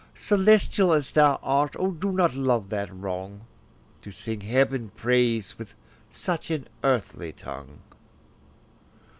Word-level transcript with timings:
Celestial 0.15 0.93
as 0.93 1.11
thou 1.11 1.39
art, 1.43 1.75
O 1.77 1.91
do 1.91 2.11
not 2.11 2.33
love 2.33 2.69
that 2.69 2.91
wrong, 2.91 3.41
To 4.01 4.11
sing 4.11 4.41
heaven's 4.41 4.89
praise 4.95 5.59
with 5.59 5.75
such 6.09 6.49
an 6.49 6.67
earthly 6.83 7.31
tongue. 7.31 7.81